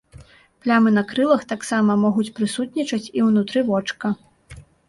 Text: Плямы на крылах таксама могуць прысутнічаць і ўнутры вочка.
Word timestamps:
Плямы 0.63 0.93
на 0.95 1.03
крылах 1.11 1.43
таксама 1.53 1.97
могуць 2.05 2.27
прысутнічаць 2.39 3.03
і 3.21 3.27
ўнутры 3.29 3.59
вочка. 3.73 4.07